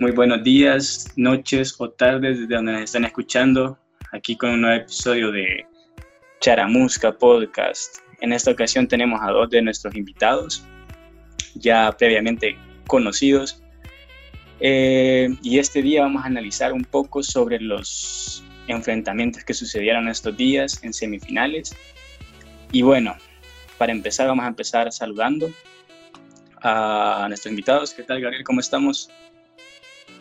[0.00, 3.78] Muy buenos días, noches o tardes desde donde nos están escuchando,
[4.12, 5.66] aquí con un nuevo episodio de
[6.40, 7.98] Charamusca Podcast.
[8.22, 10.64] En esta ocasión tenemos a dos de nuestros invitados,
[11.54, 12.56] ya previamente
[12.86, 13.62] conocidos,
[14.60, 20.34] eh, y este día vamos a analizar un poco sobre los enfrentamientos que sucedieron estos
[20.34, 21.76] días en semifinales.
[22.72, 23.16] Y bueno,
[23.76, 25.50] para empezar vamos a empezar saludando
[26.62, 27.92] a nuestros invitados.
[27.92, 28.44] ¿Qué tal, Gabriel?
[28.44, 29.10] ¿Cómo estamos?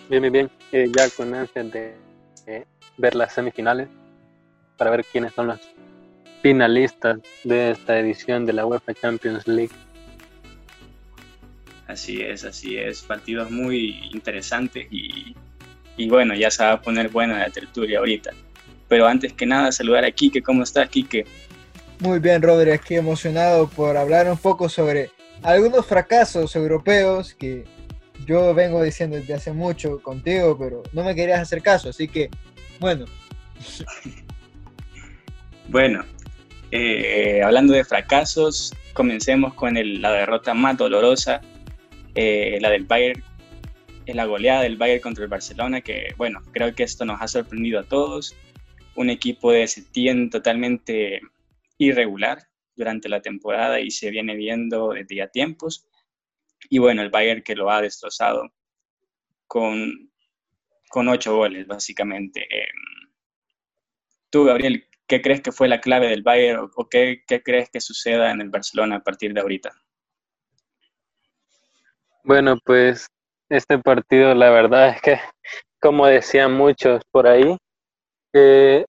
[0.09, 0.49] Bien, bien, bien.
[0.71, 1.95] Eh, ya con ansias de
[2.97, 3.87] ver las semifinales
[4.75, 5.59] para ver quiénes son los
[6.41, 9.75] finalistas de esta edición de la UEFA Champions League.
[11.87, 13.03] Así es, así es.
[13.03, 15.35] Partidos muy interesantes y,
[15.95, 18.31] y bueno, ya se va a poner buena la tertulia ahorita.
[18.87, 20.41] Pero antes que nada, saludar a Quique.
[20.41, 21.25] ¿Cómo estás, Quique?
[21.99, 22.71] Muy bien, Rodri.
[22.71, 25.11] Aquí emocionado por hablar un poco sobre
[25.43, 27.65] algunos fracasos europeos que
[28.25, 32.29] yo vengo diciendo desde hace mucho contigo, pero no me querías hacer caso, así que,
[32.79, 33.05] bueno.
[35.67, 36.03] bueno,
[36.71, 41.41] eh, hablando de fracasos, comencemos con la derrota más dolorosa,
[42.15, 43.23] eh, la del Bayern,
[44.07, 47.79] la goleada del Bayern contra el Barcelona, que, bueno, creo que esto nos ha sorprendido
[47.79, 48.35] a todos.
[48.95, 51.21] Un equipo de Setién totalmente
[51.77, 55.87] irregular durante la temporada y se viene viendo desde ya tiempos.
[56.69, 58.49] Y bueno, el Bayern que lo ha destrozado
[59.47, 60.11] con,
[60.89, 62.47] con ocho goles, básicamente.
[62.49, 63.11] Em,
[64.29, 67.81] tú, Gabriel, ¿qué crees que fue la clave del Bayern o qué, qué crees que
[67.81, 69.71] suceda en el Barcelona a partir de ahorita?
[72.23, 73.07] Bueno, pues
[73.49, 75.19] este partido, la verdad es que,
[75.81, 77.57] como decían muchos por ahí,
[78.31, 78.85] de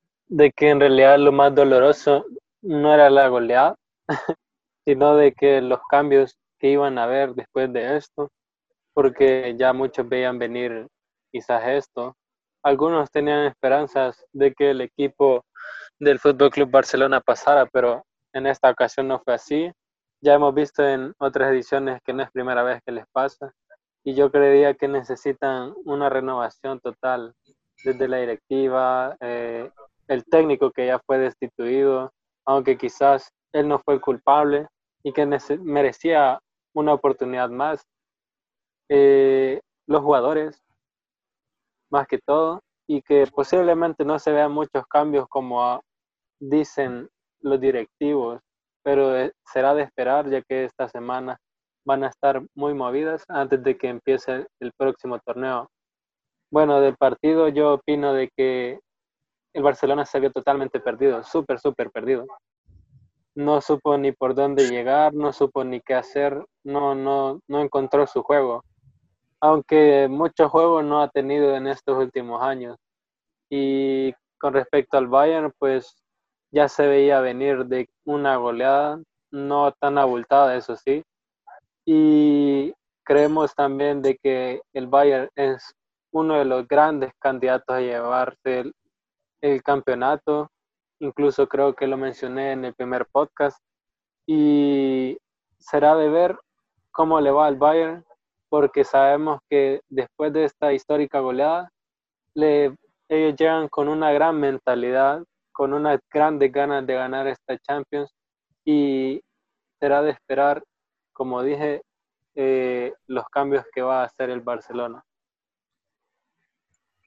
[0.54, 2.26] que en realidad lo más doloroso
[2.62, 3.74] no era la goleada,
[4.84, 8.30] sino de que los cambios que iban a haber después de esto,
[8.92, 10.86] porque ya muchos veían venir
[11.32, 12.14] quizás esto.
[12.62, 15.44] Algunos tenían esperanzas de que el equipo
[15.98, 19.72] del Fútbol Club Barcelona pasara, pero en esta ocasión no fue así.
[20.20, 23.52] Ya hemos visto en otras ediciones que no es primera vez que les pasa
[24.04, 27.34] y yo creía que necesitan una renovación total
[27.84, 29.70] desde la directiva, eh,
[30.08, 32.12] el técnico que ya fue destituido,
[32.46, 34.66] aunque quizás él no fue el culpable
[35.02, 35.26] y que
[35.62, 36.38] merecía
[36.74, 37.86] una oportunidad más.
[38.88, 40.62] Eh, los jugadores,
[41.90, 45.80] más que todo, y que posiblemente no se vean muchos cambios como
[46.40, 47.08] dicen
[47.40, 48.40] los directivos,
[48.82, 51.38] pero eh, será de esperar ya que esta semana
[51.86, 55.68] van a estar muy movidas antes de que empiece el próximo torneo.
[56.52, 58.80] Bueno, del partido yo opino de que
[59.54, 62.26] el Barcelona se vio totalmente perdido, súper, súper perdido
[63.34, 68.06] no supo ni por dónde llegar, no supo ni qué hacer, no, no, no encontró
[68.06, 68.64] su juego.
[69.40, 72.76] Aunque mucho juego no ha tenido en estos últimos años.
[73.48, 76.02] Y con respecto al Bayern, pues
[76.50, 81.02] ya se veía venir de una goleada, no tan abultada, eso sí.
[81.86, 82.72] Y
[83.04, 85.74] creemos también de que el Bayern es
[86.12, 88.74] uno de los grandes candidatos a llevarse el,
[89.40, 90.50] el campeonato
[91.00, 93.58] incluso creo que lo mencioné en el primer podcast,
[94.26, 95.18] y
[95.58, 96.38] será de ver
[96.92, 98.04] cómo le va al Bayern,
[98.48, 101.70] porque sabemos que después de esta histórica goleada,
[102.34, 102.76] le,
[103.08, 108.12] ellos llegan con una gran mentalidad, con unas grandes ganas de ganar esta Champions,
[108.64, 109.20] y
[109.80, 110.62] será de esperar,
[111.12, 111.82] como dije,
[112.34, 115.02] eh, los cambios que va a hacer el Barcelona.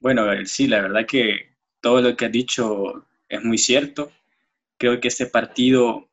[0.00, 4.10] Bueno, sí, la verdad que todo lo que has dicho es muy cierto.
[4.78, 6.10] Creo que este partido,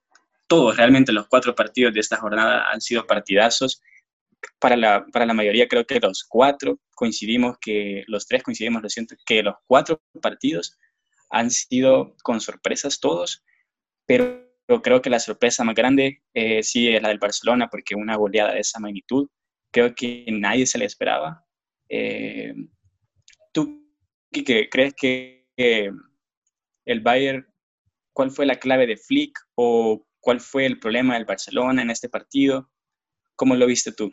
[0.48, 3.82] todos, realmente los cuatro partidos de esta jornada han sido partidazos.
[4.60, 8.90] Para la, para la mayoría creo que los cuatro coincidimos que, los tres coincidimos, lo
[8.90, 10.78] siento, que los cuatro partidos
[11.30, 13.44] han sido con sorpresas todos,
[14.06, 14.52] pero
[14.84, 18.54] creo que la sorpresa más grande eh, sí es la del Barcelona, porque una goleada
[18.54, 19.30] de esa magnitud,
[19.72, 21.46] creo que nadie se le esperaba.
[21.88, 22.54] Eh,
[23.52, 23.88] ¿Tú
[24.32, 25.46] qué crees que
[26.86, 27.46] el Bayern,
[28.14, 32.10] cuál fue la clave de Flick o cuál fue el problema del Barcelona en este
[32.10, 32.70] partido.
[33.36, 34.12] ¿Cómo lo viste tú?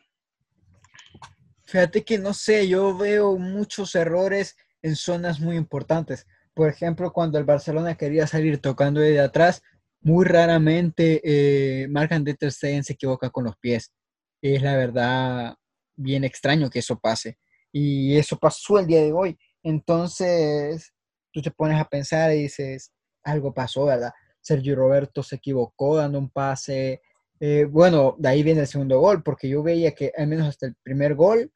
[1.65, 6.27] Fíjate que no sé, yo veo muchos errores en zonas muy importantes.
[6.55, 9.63] Por ejemplo, cuando el Barcelona quería salir tocando de atrás,
[10.01, 13.93] muy raramente eh, Marc André se equivoca con los pies.
[14.41, 15.55] Es la verdad
[15.97, 17.39] bien extraño que eso pase.
[17.71, 19.39] Y eso pasó el día de hoy.
[19.63, 20.95] Entonces,
[21.33, 22.93] tú te pones a pensar y dices,
[23.23, 24.13] algo pasó, ¿verdad?
[24.41, 27.03] Sergio Roberto se equivocó dando un pase.
[27.41, 30.67] Eh, bueno, de ahí viene el segundo gol, porque yo veía que al menos hasta
[30.67, 31.53] el primer gol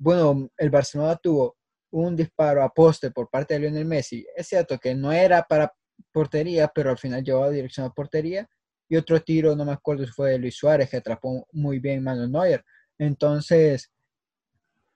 [0.00, 1.58] bueno, el Barcelona tuvo
[1.90, 4.26] un disparo a poste por parte de Lionel Messi.
[4.34, 5.72] Es cierto que no era para
[6.10, 8.48] portería, pero al final llevaba dirección a portería.
[8.88, 12.02] Y otro tiro, no me acuerdo si fue de Luis Suárez, que atrapó muy bien
[12.02, 12.64] Manuel Neuer.
[12.96, 13.92] Entonces,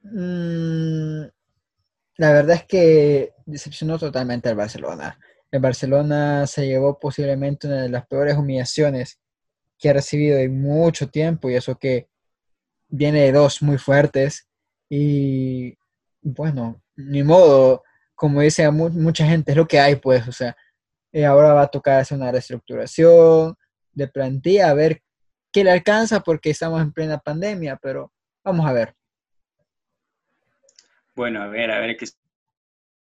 [0.00, 1.24] mmm,
[2.16, 5.18] la verdad es que decepcionó totalmente al Barcelona.
[5.50, 9.20] El Barcelona se llevó posiblemente una de las peores humillaciones
[9.78, 12.08] que ha recibido en mucho tiempo y eso que
[12.88, 14.48] viene de dos muy fuertes
[14.88, 15.76] y
[16.22, 17.82] bueno, ni modo,
[18.14, 20.56] como dice mucha gente, es lo que hay pues, o sea,
[21.12, 23.56] eh, ahora va a tocar hacer una reestructuración
[23.92, 25.02] de plantilla, a ver
[25.52, 28.12] qué le alcanza porque estamos en plena pandemia, pero
[28.42, 28.94] vamos a ver.
[31.14, 32.06] Bueno, a ver, a ver qué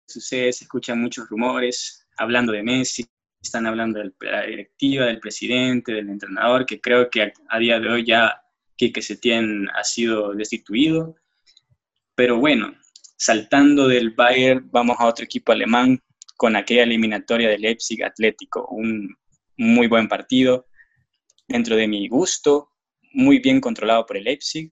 [0.07, 0.54] sucede.
[0.54, 3.06] Se escuchan muchos rumores hablando de Messi,
[3.42, 7.90] están hablando de la directiva, del presidente, del entrenador, que creo que a, día de
[7.90, 8.42] hoy ya
[8.75, 11.16] Quique Setién ha sido destituido.
[12.13, 12.75] Pero bueno,
[13.18, 16.00] saltando del Bayern, vamos a otro equipo alemán
[16.38, 19.16] con aquella eliminatoria del Leipzig Atlético, un
[19.57, 20.68] muy buen partido,
[21.48, 22.69] dentro de mi gusto,
[23.13, 24.72] muy bien controlado por el Leipzig.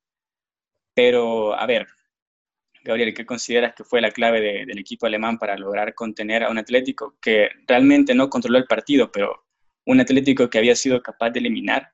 [0.93, 1.87] Pero, a ver,
[2.83, 6.57] Gabriel, ¿qué consideras que fue la clave del equipo alemán para lograr contener a un
[6.57, 9.45] Atlético que realmente no controló el partido, pero
[9.85, 11.93] un Atlético que había sido capaz de eliminar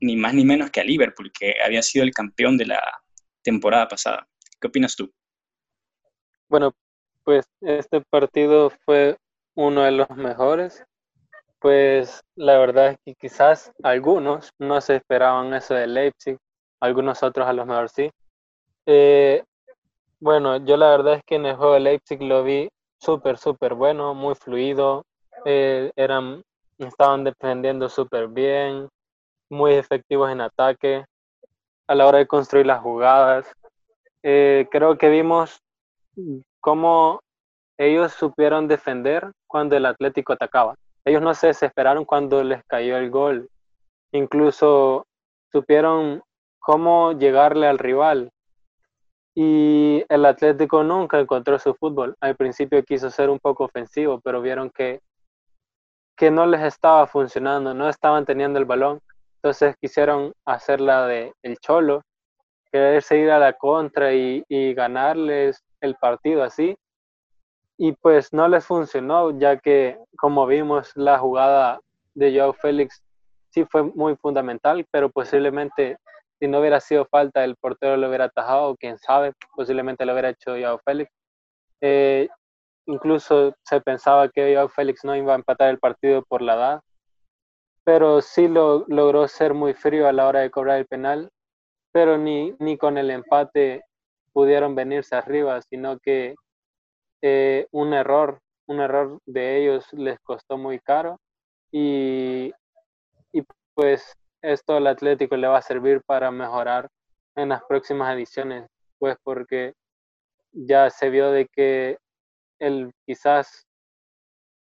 [0.00, 2.80] ni más ni menos que a Liverpool, que había sido el campeón de la
[3.42, 4.28] temporada pasada?
[4.60, 5.12] ¿Qué opinas tú?
[6.48, 6.72] Bueno,
[7.24, 9.16] pues este partido fue
[9.56, 10.84] uno de los mejores.
[11.58, 16.38] Pues la verdad es que quizás algunos no se esperaban eso de Leipzig,
[16.80, 18.10] algunos otros a lo mejor sí.
[18.86, 19.44] Eh,
[20.20, 22.68] bueno, yo la verdad es que en el juego de Leipzig lo vi
[22.98, 25.04] súper, súper bueno, muy fluido.
[25.46, 26.42] Eh, eran,
[26.78, 28.88] estaban defendiendo súper bien,
[29.50, 31.06] muy efectivos en ataque,
[31.88, 33.50] a la hora de construir las jugadas.
[34.22, 35.62] Eh, creo que vimos
[36.60, 37.20] cómo
[37.78, 40.74] ellos supieron defender cuando el Atlético atacaba.
[41.06, 43.48] Ellos no se desesperaron cuando les cayó el gol.
[44.12, 45.06] Incluso
[45.50, 46.22] supieron
[46.58, 48.30] cómo llegarle al rival
[49.34, 52.16] y el Atlético nunca encontró su fútbol.
[52.20, 55.00] Al principio quiso ser un poco ofensivo, pero vieron que,
[56.16, 59.00] que no les estaba funcionando, no estaban teniendo el balón.
[59.36, 62.02] Entonces quisieron hacer la de el Cholo,
[62.70, 66.76] querer seguir a la contra y, y ganarles el partido así.
[67.78, 71.80] Y pues no les funcionó, ya que como vimos la jugada
[72.14, 73.02] de Joao Félix
[73.50, 75.96] sí fue muy fundamental, pero posiblemente
[76.40, 80.30] si no hubiera sido falta, el portero lo hubiera atajado, quién sabe, posiblemente lo hubiera
[80.30, 81.12] hecho Joao Félix.
[81.82, 82.28] Eh,
[82.86, 86.80] incluso se pensaba que Joao Félix no iba a empatar el partido por la edad,
[87.84, 91.30] pero sí lo, logró ser muy frío a la hora de cobrar el penal,
[91.92, 93.84] pero ni, ni con el empate
[94.32, 96.34] pudieron venirse arriba, sino que
[97.20, 101.20] eh, un error, un error de ellos les costó muy caro
[101.70, 102.50] y,
[103.32, 103.42] y
[103.74, 106.88] pues esto al Atlético le va a servir para mejorar
[107.36, 108.66] en las próximas ediciones,
[108.98, 109.74] pues porque
[110.52, 111.98] ya se vio de que
[112.58, 113.66] el, quizás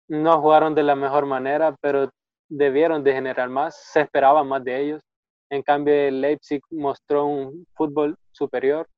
[0.09, 2.11] no jugaron de la mejor manera, pero
[2.49, 5.03] debieron de generar más, se esperaba más de ellos.
[5.51, 8.89] En cambio, Leipzig mostró un fútbol superior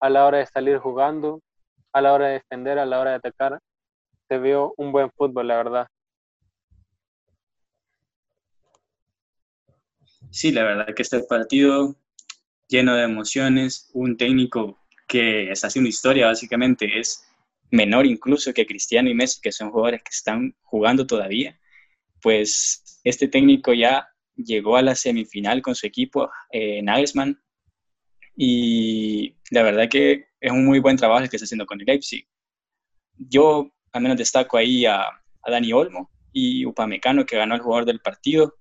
[0.00, 1.40] a la hora de salir jugando,
[1.92, 3.58] a la hora de defender, a la hora de atacar.
[4.28, 5.86] Se vio un buen fútbol, la verdad.
[10.30, 11.96] Sí, la verdad que este partido
[12.68, 17.24] lleno de emociones, un técnico que está haciendo historia básicamente, es
[17.70, 21.58] menor incluso que Cristiano y Messi, que son jugadores que están jugando todavía,
[22.20, 27.40] pues este técnico ya llegó a la semifinal con su equipo, eh, Nagelsmann,
[28.36, 31.86] y la verdad que es un muy buen trabajo el que está haciendo con el
[31.86, 32.28] Leipzig.
[33.16, 37.86] Yo al menos destaco ahí a, a Dani Olmo y Upamecano, que ganó el jugador
[37.86, 38.56] del partido,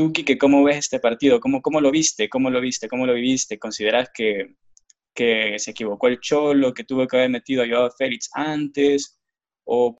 [0.00, 1.40] Tú, Kike, ¿cómo ves este partido?
[1.40, 2.30] ¿Cómo, ¿Cómo lo viste?
[2.30, 2.88] ¿Cómo lo viste?
[2.88, 3.58] ¿Cómo lo viviste?
[3.58, 4.56] ¿Consideras que,
[5.14, 9.20] que se equivocó el Cholo, que tuvo que haber metido a Joao Félix antes?
[9.66, 9.98] O...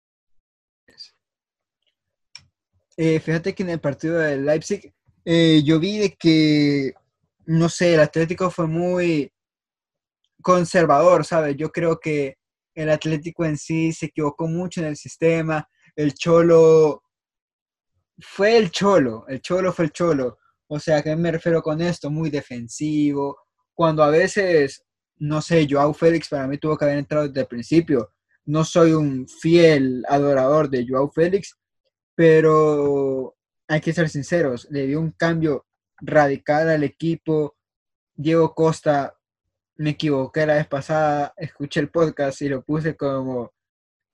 [2.96, 4.90] Eh, fíjate que en el partido de Leipzig
[5.26, 6.94] eh, yo vi de que,
[7.44, 9.30] no sé, el Atlético fue muy
[10.40, 11.58] conservador, ¿sabes?
[11.58, 12.38] Yo creo que
[12.74, 15.68] el Atlético en sí se equivocó mucho en el sistema.
[15.94, 17.02] El Cholo
[18.22, 20.38] fue el cholo, el cholo fue el cholo.
[20.68, 22.10] O sea, ¿qué me refiero con esto?
[22.10, 23.38] Muy defensivo.
[23.74, 24.84] Cuando a veces,
[25.16, 28.12] no sé, Joao Félix para mí tuvo que haber entrado desde el principio.
[28.44, 31.56] No soy un fiel adorador de Joao Félix,
[32.14, 33.36] pero
[33.68, 35.66] hay que ser sinceros, le dio un cambio
[36.00, 37.56] radical al equipo.
[38.14, 39.16] Diego Costa
[39.76, 43.52] me equivoqué la vez pasada, escuché el podcast y lo puse como,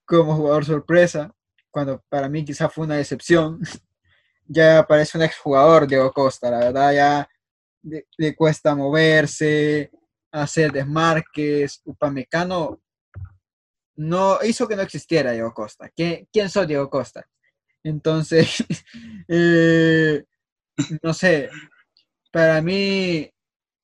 [0.05, 1.33] como jugador sorpresa,
[1.71, 3.59] cuando para mí quizá fue una decepción.
[4.47, 7.29] ya parece un exjugador Diego Costa, la verdad ya
[7.83, 9.91] le, cuesta moverse,
[10.31, 12.81] hacer desmarques, Upamecano
[13.97, 15.89] no hizo que no existiera Diego Costa.
[15.89, 17.27] ¿Quién, quién soy Diego Costa?
[17.83, 18.63] Entonces,
[19.27, 20.23] eh,
[21.01, 21.49] no sé,
[22.31, 23.29] para mí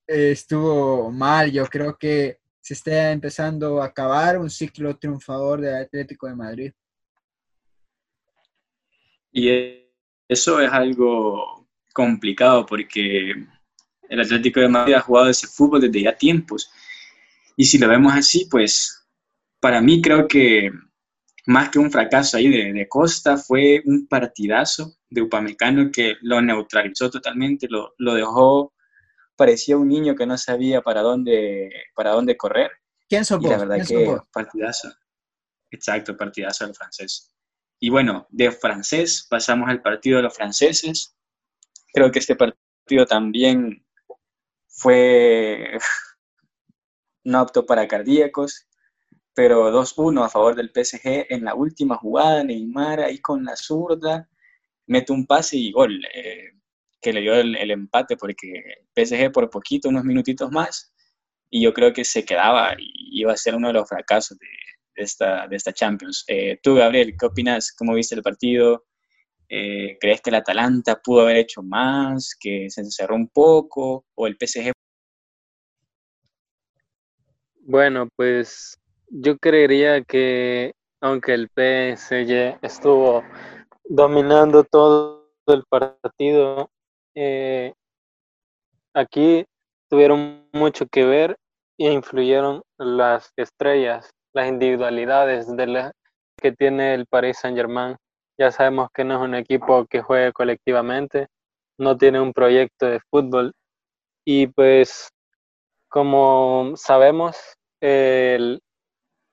[0.06, 1.50] estuvo mal.
[1.50, 6.72] Yo creo que se está empezando a acabar un ciclo triunfador del Atlético de Madrid.
[9.32, 9.83] Y
[10.28, 13.34] eso es algo complicado porque
[14.08, 16.70] el Atlético de Madrid ha jugado ese fútbol desde ya tiempos.
[17.56, 19.06] Y si lo vemos así, pues
[19.60, 20.70] para mí creo que
[21.46, 27.10] más que un fracaso ahí de, Costa, fue un partidazo de Upamecano que lo neutralizó
[27.10, 28.72] totalmente, lo, lo, dejó,
[29.36, 32.70] parecía un niño que no sabía para dónde, para dónde correr.
[33.08, 34.88] ¿Quién y la verdad que partidazo.
[35.70, 37.33] Exacto, partidazo del francés.
[37.84, 41.14] Y bueno, de francés pasamos al partido de los franceses.
[41.92, 43.84] Creo que este partido también
[44.68, 45.76] fue
[47.24, 48.66] no apto para cardíacos
[49.34, 54.30] pero 2-1 a favor del PSG en la última jugada, Neymar ahí con la zurda,
[54.86, 56.52] mete un pase y gol, eh,
[57.02, 58.62] que le dio el, empate porque
[58.96, 60.94] PSG por poquito, unos minutitos más,
[61.50, 64.46] y yo creo que se quedaba y iba a ser uno de los fracasos de,
[64.94, 66.24] esta, de esta Champions.
[66.28, 67.72] Eh, tú, Gabriel, ¿qué opinas?
[67.76, 68.84] ¿Cómo viste el partido?
[69.48, 74.26] Eh, ¿Crees que el Atalanta pudo haber hecho más, que se encerró un poco, o
[74.26, 74.72] el PSG?
[77.60, 83.22] Bueno, pues yo creería que aunque el PSG estuvo
[83.84, 86.70] dominando todo el partido,
[87.14, 87.74] eh,
[88.94, 89.44] aquí
[89.90, 91.36] tuvieron mucho que ver
[91.78, 95.46] e influyeron las estrellas, las individualidades
[96.36, 97.96] que tiene el Paris Saint Germain.
[98.38, 101.28] Ya sabemos que no es un equipo que juegue colectivamente,
[101.78, 103.52] no tiene un proyecto de fútbol
[104.26, 105.08] y pues
[105.88, 107.36] como sabemos
[107.80, 108.60] el,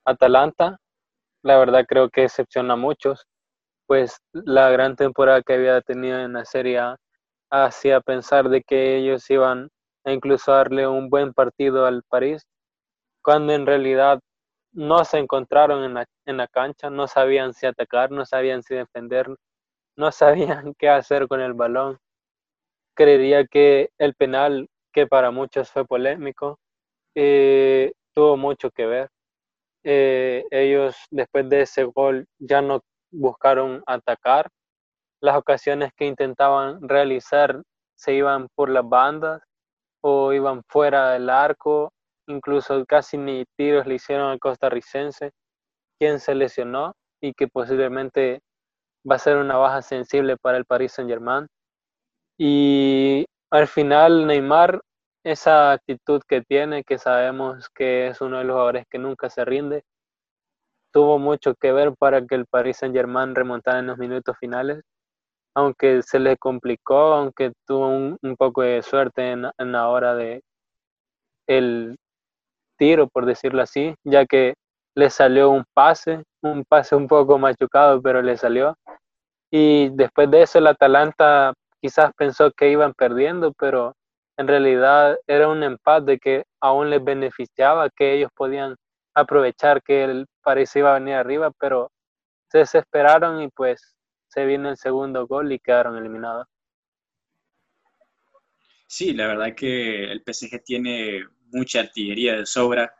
[0.04, 0.78] Atalanta,
[1.44, 3.24] la verdad creo que decepciona a muchos,
[3.86, 6.96] pues la gran temporada que había tenido en la Serie A
[7.50, 9.68] hacía pensar de que ellos iban
[10.04, 12.42] a incluso darle un buen partido al París,
[13.22, 14.20] cuando en realidad
[14.72, 18.74] no se encontraron en la, en la cancha, no sabían si atacar, no sabían si
[18.74, 19.28] defender,
[19.96, 21.98] no sabían qué hacer con el balón.
[22.94, 26.58] Creería que el penal, que para muchos fue polémico,
[27.14, 29.08] eh, tuvo mucho que ver.
[29.84, 34.48] Eh, ellos después de ese gol ya no buscaron atacar.
[35.20, 37.62] Las ocasiones que intentaban realizar
[37.96, 39.42] se iban por las bandas
[40.02, 41.92] o iban fuera del arco,
[42.32, 45.30] incluso casi ni tiros le hicieron al costarricense,
[45.98, 48.40] quien se lesionó y que posiblemente
[49.08, 51.46] va a ser una baja sensible para el Paris Saint Germain.
[52.38, 54.80] Y al final Neymar
[55.24, 59.44] esa actitud que tiene, que sabemos que es uno de los jugadores que nunca se
[59.44, 59.84] rinde,
[60.92, 64.82] tuvo mucho que ver para que el Paris Saint Germain remontara en los minutos finales,
[65.54, 70.42] aunque se le complicó, aunque tuvo un, poco de suerte en, la hora de
[71.46, 71.96] el
[72.82, 74.54] tiro, por decirlo así, ya que
[74.96, 78.76] le salió un pase, un pase un poco machucado, pero le salió.
[79.52, 83.94] Y después de eso el Atalanta quizás pensó que iban perdiendo, pero
[84.36, 88.74] en realidad era un empate que aún les beneficiaba, que ellos podían
[89.14, 91.88] aprovechar que el París iba a venir arriba, pero
[92.50, 93.94] se desesperaron y pues
[94.26, 96.48] se vino el segundo gol y quedaron eliminados.
[98.88, 101.22] Sí, la verdad que el PSG tiene
[101.52, 102.94] mucha artillería de sobra.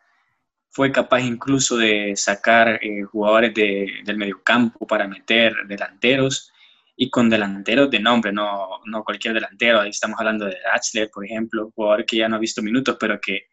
[0.71, 6.53] Fue capaz incluso de sacar eh, jugadores de, del mediocampo para meter delanteros
[6.97, 9.81] y con delanteros de nombre, no, no cualquier delantero.
[9.81, 13.21] Ahí estamos hablando de Axler, por ejemplo, jugador que ya no ha visto minutos, pero
[13.21, 13.49] que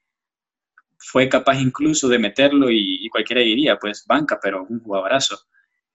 [0.98, 5.40] fue capaz incluso de meterlo y, cualquiera diría, pues banca, pero un jugadorazo.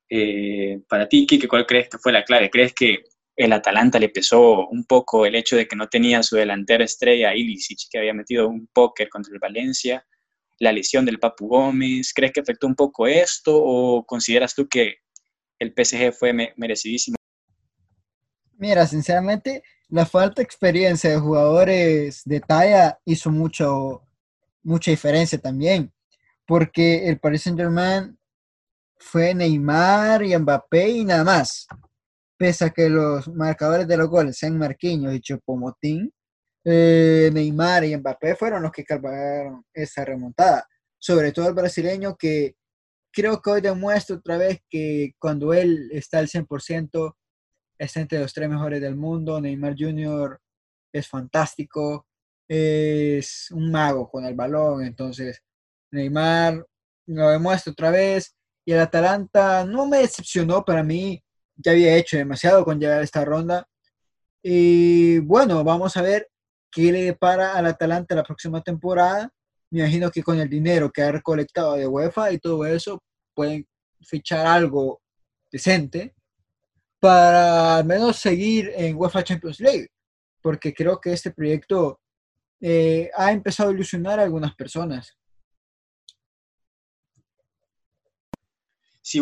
[0.08, 2.50] Eh, para ti, Kike, ¿cuál crees que fue la clave?
[2.50, 3.04] ¿Crees que
[3.36, 7.34] el Atalanta le pesó un poco el hecho de que no tenía su delantera estrella,
[7.34, 10.04] Ilicic, que había metido un póker contra el Valencia?
[10.58, 14.96] la lesión del Papu Gómez, ¿crees que afectó un poco esto o consideras tú que
[15.58, 17.16] el PSG fue merecidísimo
[18.56, 24.02] Mira, sinceramente, la falta de experiencia de jugadores de talla hizo mucho,
[24.62, 25.92] mucha diferencia también,
[26.46, 28.16] porque el Paris Saint Germain
[28.96, 31.66] fue Neymar y Mbappé y nada más.
[32.36, 36.12] Pese a que los marcadores de los goles sean Marquinhos y Chopomotín,
[36.64, 40.66] eh, Neymar y Mbappé fueron los que cargaron esa remontada.
[40.98, 42.54] Sobre todo el brasileño que
[43.12, 47.14] creo que hoy demuestra otra vez que cuando él está al 100%,
[47.78, 49.40] está entre los tres mejores del mundo.
[49.40, 50.40] Neymar Jr.
[50.92, 52.06] es fantástico,
[52.48, 54.84] es un mago con el balón.
[54.84, 55.42] Entonces,
[55.92, 56.66] Neymar
[57.06, 58.34] lo demuestra otra vez.
[58.66, 61.22] Y el Atalanta no me decepcionó para mí,
[61.56, 63.66] ya había hecho demasiado con llegar a esta ronda.
[64.42, 66.28] Y bueno, vamos a ver
[66.70, 69.30] qué le depara al Atalanta la próxima temporada.
[69.70, 73.02] Me imagino que con el dinero que ha recolectado de UEFA y todo eso,
[73.34, 73.66] pueden
[74.00, 75.00] fichar algo
[75.50, 76.14] decente
[77.00, 79.88] para al menos seguir en UEFA Champions League,
[80.40, 82.00] porque creo que este proyecto
[82.60, 85.14] eh, ha empezado a ilusionar a algunas personas.
[89.02, 89.20] Sí,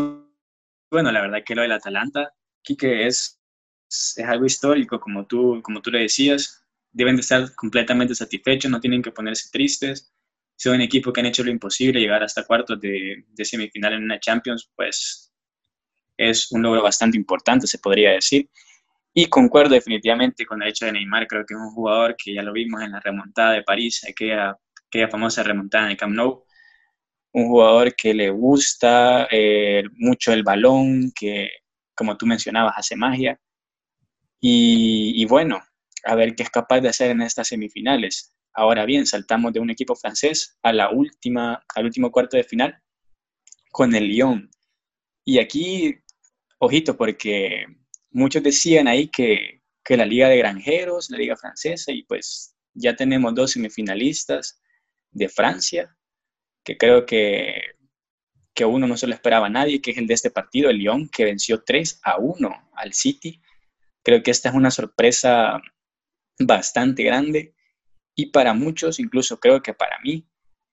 [0.93, 2.33] bueno, la verdad que lo del Atalanta,
[2.63, 3.41] que es,
[3.89, 6.65] es algo histórico, como tú, como tú le decías.
[6.93, 10.13] Deben de estar completamente satisfechos, no tienen que ponerse tristes.
[10.57, 14.05] Son un equipo que han hecho lo imposible, llegar hasta cuartos de, de semifinal en
[14.05, 15.33] una Champions, pues
[16.17, 18.51] es un logro bastante importante, se podría decir.
[19.15, 22.43] Y concuerdo definitivamente con el hecho de Neymar, creo que es un jugador que ya
[22.43, 26.45] lo vimos en la remontada de París, aquella, aquella famosa remontada en el Camp Nou,
[27.33, 31.49] un jugador que le gusta eh, mucho el balón, que
[31.95, 33.39] como tú mencionabas hace magia.
[34.41, 35.63] Y, bueno,
[36.05, 38.35] a ver qué es capaz de hacer en estas semifinales.
[38.55, 42.77] Ahora bien, saltamos de un equipo francés a la última, al último cuarto de final
[43.71, 44.51] con el Lyon.
[45.25, 45.97] Y aquí,
[46.59, 47.67] ojito, porque
[48.11, 52.97] muchos decían ahí que, que la liga de granjeros, la liga francesa, y pues ya
[52.97, 54.61] tenemos dos semifinalistas
[55.13, 55.97] de Francia,
[56.65, 57.75] que creo que,
[58.55, 60.79] que uno no se lo esperaba a nadie, que es el de este partido, el
[60.79, 63.41] Lyon, que venció 3 a 1 al City.
[64.03, 65.61] Creo que esta es una sorpresa
[66.39, 67.55] bastante grande
[68.15, 70.27] y para muchos, incluso creo que para mí,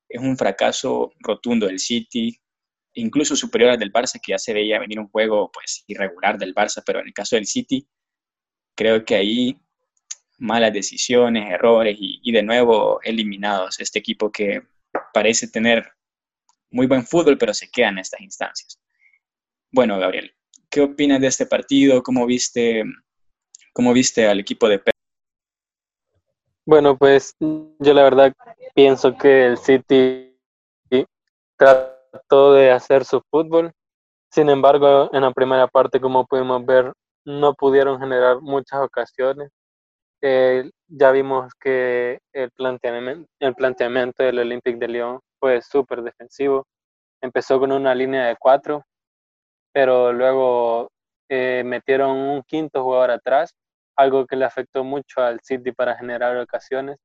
[0.10, 2.36] es un fracaso rotundo del City,
[2.94, 6.56] incluso superior al del Barça, que ya se veía venir un juego pues irregular del
[6.56, 7.88] Barça, pero en el caso del City,
[8.76, 9.62] creo que ahí
[10.40, 13.80] malas decisiones, errores y, y de nuevo eliminados.
[13.80, 14.64] Este equipo que
[15.14, 15.92] parece tener
[16.72, 18.80] muy buen fútbol, pero se queda en estas instancias.
[19.72, 20.34] Bueno, Gabriel,
[20.70, 22.02] ¿qué opinas de este partido?
[22.04, 22.84] ¿Cómo viste,
[23.74, 24.94] cómo viste al equipo de Pep?
[26.66, 28.34] Bueno, pues yo la verdad
[28.76, 30.38] pienso que el City
[31.58, 33.74] trató de hacer su fútbol.
[34.32, 36.94] Sin embargo, en la primera parte, como pudimos ver,
[37.26, 39.50] no pudieron generar muchas ocasiones.
[40.22, 46.68] Eh, ya vimos que el planteamiento, el planteamiento del Olympique de Lyon fue súper defensivo.
[47.22, 48.84] Empezó con una línea de cuatro,
[49.74, 50.90] pero luego
[51.30, 53.54] eh, metieron un quinto jugador atrás,
[53.96, 56.98] algo que le afectó mucho al City para generar ocasiones.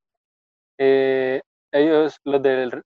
[0.79, 1.41] Eh,
[1.73, 2.83] ellos, los del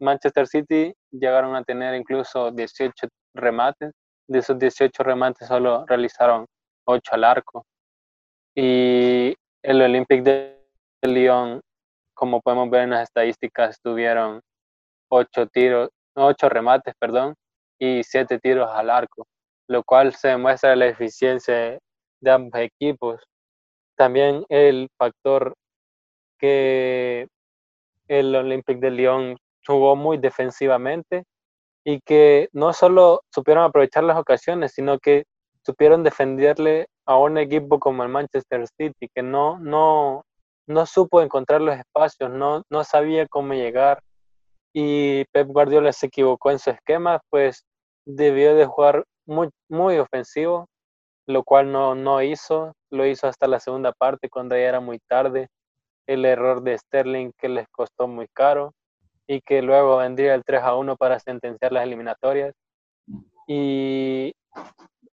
[0.00, 3.92] Manchester City, llegaron a tener incluso 18 remates.
[4.28, 6.46] De esos 18 remates solo realizaron
[6.86, 7.64] 8 al arco.
[8.54, 9.34] Y
[9.66, 10.56] el Olympique de
[11.02, 11.60] Lyon,
[12.14, 14.40] como podemos ver en las estadísticas, tuvieron
[15.10, 17.34] ocho tiros, ocho remates, perdón,
[17.76, 19.26] y siete tiros al arco,
[19.68, 21.80] lo cual se demuestra la eficiencia
[22.20, 23.20] de ambos equipos.
[23.96, 25.52] También el factor
[26.38, 27.26] que
[28.06, 31.24] el Olympique de Lyon jugó muy defensivamente
[31.84, 35.24] y que no solo supieron aprovechar las ocasiones, sino que
[35.66, 40.22] supieron defenderle a un equipo como el Manchester City, que no, no,
[40.68, 44.00] no supo encontrar los espacios, no, no sabía cómo llegar.
[44.72, 47.64] Y Pep Guardiola se equivocó en su esquema, pues
[48.04, 50.68] debió de jugar muy, muy ofensivo,
[51.26, 55.00] lo cual no, no hizo, lo hizo hasta la segunda parte cuando ya era muy
[55.08, 55.48] tarde.
[56.06, 58.72] El error de Sterling que les costó muy caro
[59.26, 62.54] y que luego vendría el 3 a 1 para sentenciar las eliminatorias.
[63.48, 64.32] Y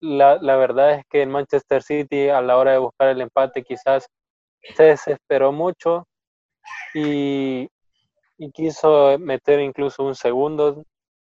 [0.02, 4.08] la, verdad es que el Manchester City a la hora de buscar el empate quizás
[4.76, 6.08] se desesperó mucho
[6.94, 7.68] y,
[8.54, 10.84] quiso meter incluso un segundo,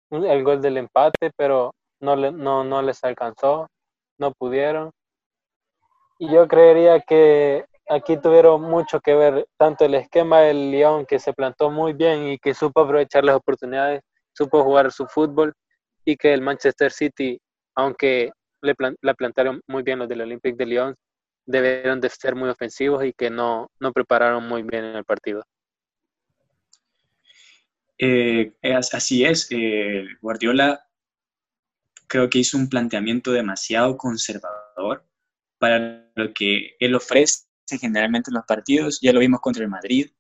[0.10, 3.68] el gol del empate, pero no, le, no, no les alcanzó,
[4.18, 4.92] no pudieron.
[6.18, 11.20] Y yo creería que aquí tuvieron mucho que ver tanto el esquema del Lyon que
[11.20, 15.54] se plantó muy bien y que supo aprovechar las oportunidades, supo jugar su fútbol
[16.06, 17.40] y que el Manchester City,
[17.76, 18.32] aunque
[18.64, 20.96] le la plantaron muy bien los del Olympique de Lyon,
[21.46, 25.44] debieron de ser muy ofensivos y que no, no prepararon muy bien en el partido.
[27.98, 28.54] Eh,
[28.92, 30.88] así es, eh, Guardiola
[32.08, 35.06] creo que hizo un planteamiento demasiado conservador
[35.58, 37.46] para lo que él ofrece
[37.80, 40.12] generalmente en los partidos, ya lo vimos contra el Madrid,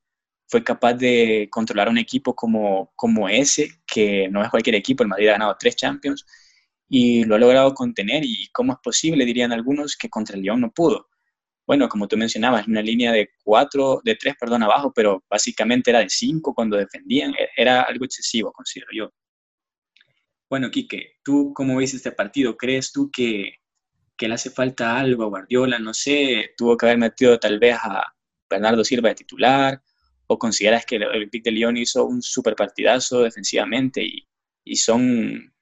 [0.47, 5.09] fue capaz de controlar un equipo como, como ese, que no es cualquier equipo, el
[5.09, 6.25] Madrid ha ganado tres Champions,
[6.95, 10.61] y lo ha logrado contener, y cómo es posible, dirían algunos, que contra el León
[10.61, 11.07] no pudo.
[11.65, 16.01] Bueno, como tú mencionabas, una línea de cuatro, de tres, perdón, abajo, pero básicamente era
[16.01, 19.09] de cinco cuando defendían, e-, era algo excesivo, considero yo.
[20.47, 22.55] Bueno, Quique, ¿tú cómo ves este partido?
[22.55, 23.55] ¿Crees tú que,
[24.15, 25.79] que le hace falta algo a Guardiola?
[25.79, 28.03] No sé, tuvo que haber metido tal vez a
[28.47, 29.81] Bernardo Silva de titular,
[30.27, 34.27] o consideras que el Olympique de Lyon hizo un super partidazo defensivamente y,
[34.63, 35.52] y son...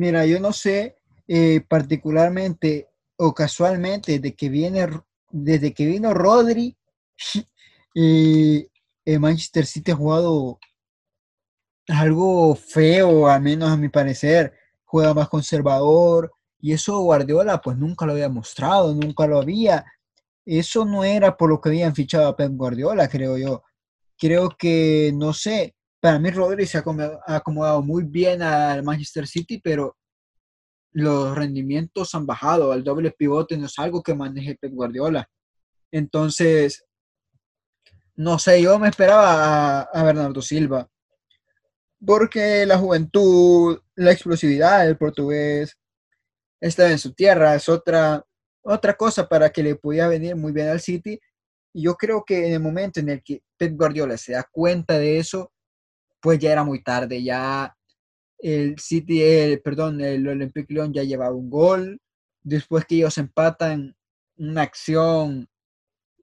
[0.00, 0.96] Mira, yo no sé
[1.28, 4.88] eh, particularmente o casualmente desde que viene
[5.28, 6.74] desde que vino Rodri
[7.94, 10.58] el Manchester City ha jugado
[11.86, 18.06] algo feo, al menos a mi parecer, juega más conservador y eso Guardiola pues nunca
[18.06, 19.84] lo había mostrado, nunca lo había.
[20.46, 23.64] Eso no era por lo que habían fichado a Pep Guardiola, creo yo.
[24.16, 26.84] Creo que, no sé, para mí Rodri se ha
[27.26, 29.96] acomodado muy bien al Manchester City, pero
[30.92, 32.72] los rendimientos han bajado.
[32.72, 35.28] El doble pivote no es algo que maneje Pep Guardiola.
[35.92, 36.84] Entonces,
[38.16, 40.88] no sé, yo me esperaba a, Bernardo Silva.
[42.04, 45.76] Porque la juventud, la explosividad del portugués
[46.60, 48.24] está en su tierra, es otra,
[48.62, 51.20] otra cosa para que le pudiera venir muy bien al City.
[51.74, 54.98] Y yo creo que en el momento en el que Pep Guardiola se da cuenta
[54.98, 55.52] de eso,
[56.20, 57.76] pues ya era muy tarde, ya
[58.38, 62.00] el City, el, perdón, el Olympique Lyon ya llevaba un gol.
[62.42, 63.94] Después que ellos empatan
[64.36, 65.48] una acción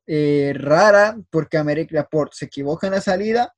[0.08, 3.54] eh, rara porque América Laporte se equivoca en la salida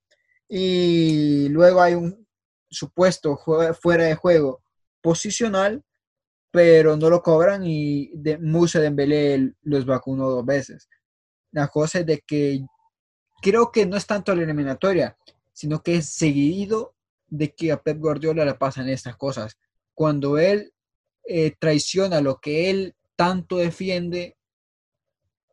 [0.48, 2.28] y luego hay un
[2.70, 3.38] supuesto
[3.80, 4.62] fuera de juego
[5.02, 5.84] posicional,
[6.52, 10.90] pero no lo cobran y de, Musa Dembélé los vacunó dos veces.
[11.52, 12.66] La cosa es de que
[13.42, 15.16] creo que no es tanto la eliminatoria,
[15.60, 16.96] sino que es seguido
[17.28, 19.58] de que a Pep Guardiola le pasan estas cosas.
[19.94, 20.72] Cuando él
[21.26, 24.38] eh, traiciona lo que él tanto defiende,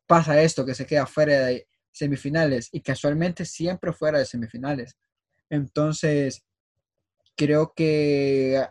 [0.07, 4.97] pasa esto, que se queda fuera de semifinales y casualmente siempre fuera de semifinales.
[5.51, 6.45] Entonces,
[7.35, 8.65] creo que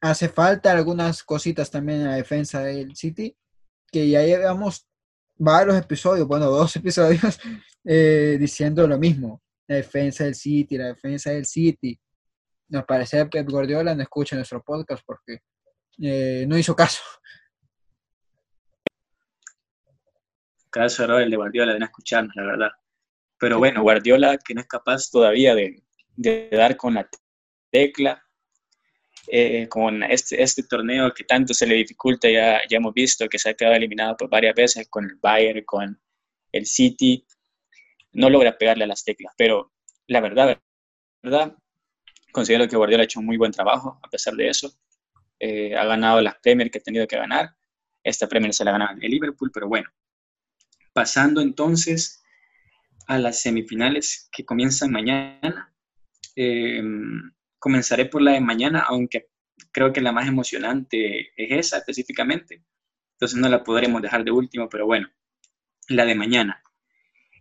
[0.00, 3.36] hace falta algunas cositas también en la defensa del City,
[3.92, 4.88] que ya llevamos
[5.36, 7.38] varios episodios, bueno, dos episodios
[7.84, 9.40] eh, diciendo lo mismo.
[9.70, 11.96] La defensa del City, la defensa del City
[12.70, 15.42] nos parece Pep Guardiola no escucha nuestro podcast porque
[16.02, 17.00] eh, no hizo caso.
[20.70, 22.70] Caso error el de Guardiola de no escucharnos, la verdad.
[23.38, 25.80] Pero bueno, Guardiola que no es capaz todavía de,
[26.50, 27.08] dar con la
[27.70, 28.20] tecla,
[29.28, 33.38] eh, con este, este torneo que tanto se le dificulta, ya, ya hemos visto que
[33.38, 36.02] se ha quedado eliminado por varias veces con el Bayern, con
[36.50, 37.24] el City,
[38.12, 39.72] no logra pegarle a las teclas, pero
[40.06, 40.60] la verdad,
[41.22, 41.56] verdad,
[42.32, 44.72] Considero que Guardiola ha hecho un muy buen trabajo a pesar de eso.
[45.38, 47.54] Eh, ha ganado las Premier que ha tenido que ganar.
[48.04, 49.88] Esta Premier se la ha el Liverpool, pero bueno.
[50.92, 52.22] Pasando entonces
[53.06, 55.74] a las semifinales que comienzan mañana.
[56.36, 56.82] Eh,
[57.58, 59.28] comenzaré por la de mañana, aunque
[59.72, 62.62] creo que la más emocionante es esa específicamente.
[63.14, 65.08] Entonces no la podremos dejar de último, pero bueno,
[65.88, 66.62] la de mañana.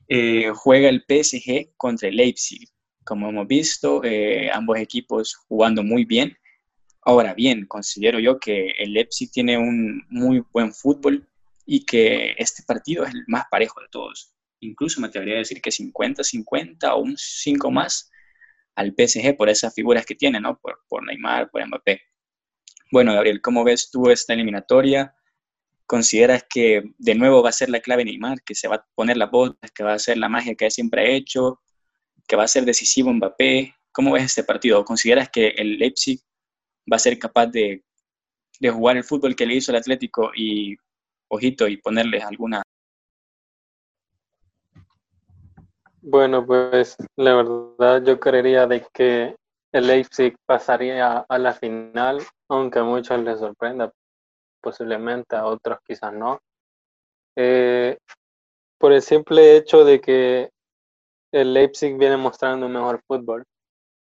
[0.09, 2.67] Eh, juega el PSG contra el Leipzig
[3.09, 6.37] como hemos visto, eh, ambos equipos jugando muy bien.
[7.01, 11.27] Ahora bien, considero yo que el Leipzig tiene un muy buen fútbol
[11.65, 14.35] y que este partido es el más parejo de todos.
[14.59, 18.11] Incluso me atrevería a decir que 50-50 o un 5 más
[18.75, 20.59] al PSG por esas figuras que tiene, ¿no?
[20.59, 22.01] Por, por Neymar, por Mbappé.
[22.91, 25.15] Bueno, Gabriel, ¿cómo ves tú esta eliminatoria?
[25.89, 29.17] ¿Consideras que de nuevo va a ser la clave Neymar, que se va a poner
[29.17, 31.60] la botas, que va a ser la magia que siempre ha hecho?
[32.30, 33.73] que va a ser decisivo Mbappé.
[33.91, 34.86] ¿Cómo ves este partido?
[34.86, 36.19] ¿Consideras que el Leipzig
[36.91, 37.84] va a ser capaz de,
[38.62, 40.78] jugar el fútbol que le hizo el Atlético y,
[41.28, 42.62] ojito, y ponerles alguna...
[46.02, 49.36] Bueno, pues la verdad yo creería de que
[49.73, 53.91] el Leipzig pasaría a la final, aunque a muchos les sorprenda,
[54.61, 56.39] posiblemente a otros quizás no.
[57.35, 57.97] Eh,
[58.77, 60.49] por el simple hecho de que
[61.31, 63.43] el Leipzig viene mostrando un mejor fútbol.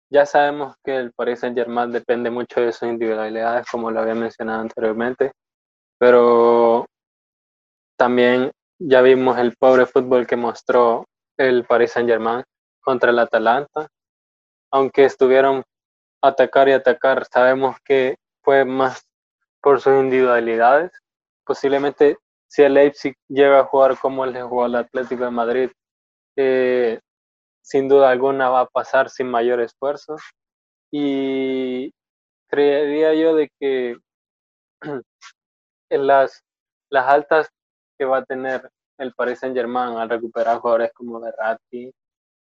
[0.09, 4.15] Ya sabemos que el Paris Saint Germain depende mucho de sus individualidades, como lo había
[4.15, 5.31] mencionado anteriormente,
[5.97, 6.85] pero
[7.97, 11.05] también ya vimos el pobre fútbol que mostró
[11.37, 12.43] el Paris Saint Germain
[12.81, 13.87] contra el Atalanta.
[14.71, 15.63] Aunque estuvieron
[16.21, 19.03] atacar y atacar, sabemos que fue más
[19.63, 20.91] por sus individualidades.
[21.45, 25.71] Posiblemente si el Leipzig llega a jugar como el jugó el Atlético de Madrid,
[26.37, 26.99] eh,
[27.63, 30.17] sin duda alguna va a pasar sin mayor esfuerzo.
[30.91, 31.91] Y
[32.47, 33.97] creería yo de que
[35.89, 36.43] en las,
[36.91, 37.49] las altas
[37.97, 41.91] que va a tener el Paris Saint Germain al recuperar jugadores como Verratti,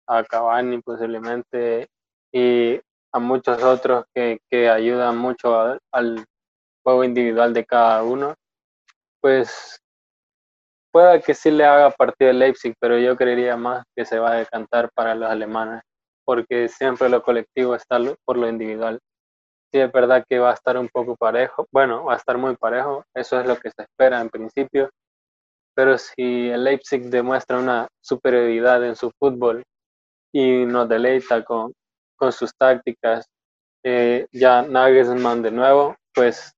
[0.07, 1.87] a Cavani posiblemente
[2.33, 2.79] y
[3.13, 6.25] a muchos otros que, que ayudan mucho al
[6.83, 8.35] juego individual de cada uno,
[9.21, 9.79] pues
[10.91, 14.31] pueda que sí le haga partido el Leipzig, pero yo creería más que se va
[14.33, 15.81] a decantar para los alemanes,
[16.25, 18.99] porque siempre lo colectivo está por lo individual.
[19.71, 22.55] Sí, es verdad que va a estar un poco parejo, bueno, va a estar muy
[22.57, 24.89] parejo, eso es lo que se espera en principio,
[25.73, 29.63] pero si el Leipzig demuestra una superioridad en su fútbol
[30.33, 31.71] y nos deleita con,
[32.17, 33.25] con sus tácticas,
[33.83, 36.53] eh, ya Nagelsmann de nuevo, pues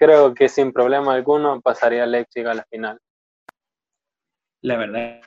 [0.00, 2.98] creo que sin problema alguno pasaría Leipzig a la final.
[4.62, 5.20] La verdad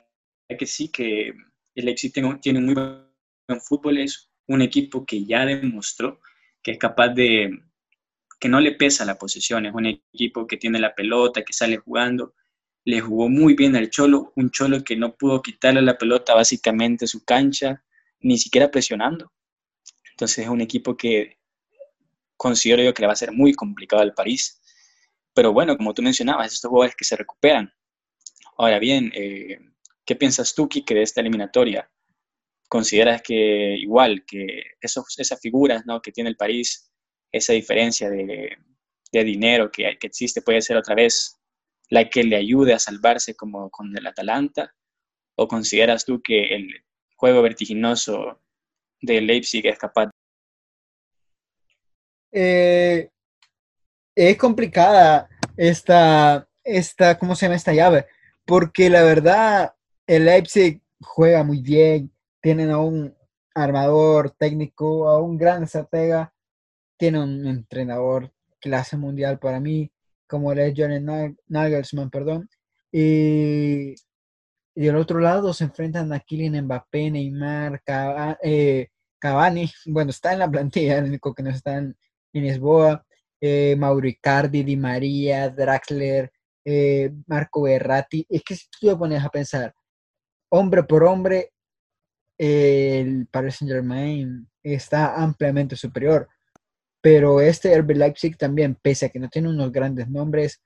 [0.48, 5.46] es que sí, que el Leipzig tiene, muy buen fútbol, es un equipo que ya
[5.46, 6.20] demostró
[6.60, 7.62] que es capaz de,
[8.40, 11.76] que no le pesa la posesión, es un equipo que tiene la pelota, que sale
[11.76, 12.34] jugando,
[12.84, 17.04] le jugó muy bien al Cholo, un Cholo que no pudo quitarle la pelota básicamente
[17.04, 17.84] a su cancha,
[18.20, 19.30] ni siquiera presionando.
[20.10, 21.38] Entonces es un equipo que
[22.36, 24.60] considero yo que le va a ser muy complicado al París.
[25.34, 27.72] Pero bueno, como tú mencionabas, estos jugadores que se recuperan.
[28.56, 29.58] Ahora bien, eh,
[30.04, 31.90] ¿qué piensas tú, Kike, de esta eliminatoria?
[32.68, 36.00] ¿Consideras que igual, que esos, esas figuras ¿no?
[36.00, 36.90] que tiene el París,
[37.32, 38.56] esa diferencia de,
[39.14, 41.40] de dinero que, existe, puede ser otra vez
[41.88, 44.74] la que le ayude a salvarse como con el Atalanta?
[45.36, 46.84] ¿O consideras tú que el
[47.16, 48.40] juego vertiginoso
[49.00, 50.10] de Leipzig es capaz?
[52.32, 53.10] Eh,
[54.14, 58.06] es complicada esta, esta, ¿cómo se llama esta llave?
[58.44, 59.74] Porque la verdad,
[60.06, 63.14] el Leipzig juega muy bien, tienen a un
[63.54, 66.32] armador técnico, a un gran estratega,
[66.96, 69.90] tiene un entrenador clase mundial para mí,
[70.26, 71.00] como el es Johnny
[71.48, 72.48] Nagelsmann, perdón.
[72.90, 73.94] Y,
[74.74, 77.82] y del otro lado se enfrentan a Kylian Mbappé, Neymar,
[78.42, 81.96] eh, Cavani, bueno, está en la plantilla, el único que no está en,
[82.32, 83.06] Lisboa,
[83.46, 86.32] eh, Mauricardi, Di María, Draxler,
[86.64, 88.26] eh, Marco Berratti.
[88.26, 89.74] Es que si tú te pones a pensar,
[90.50, 91.52] hombre por hombre,
[92.38, 96.26] el Paris Saint Germain está ampliamente superior
[97.02, 100.62] pero este RB Leipzig también, pese a que no tiene unos grandes nombres,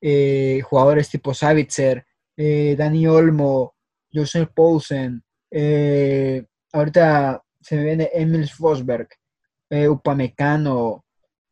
[0.00, 2.04] eh, jugadores tipo Savitzer,
[2.36, 3.76] eh, Dani Olmo,
[4.12, 5.22] Joseph Poulsen,
[6.72, 9.08] ahorita se me viene Emil Fosberg,
[9.70, 11.05] Upamecano,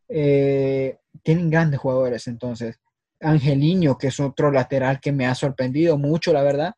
[0.09, 2.79] tienen grandes jugadores entonces.
[3.21, 6.75] Angeliño, que es otro lateral que me ha sorprendido mucho, la verdad.